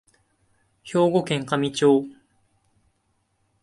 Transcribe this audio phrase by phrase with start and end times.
[0.81, 2.07] 兵庫県香美町